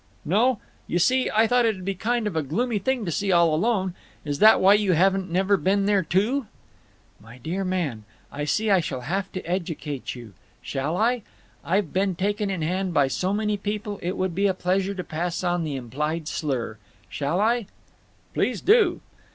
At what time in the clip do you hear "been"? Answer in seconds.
5.57-5.85, 11.93-12.15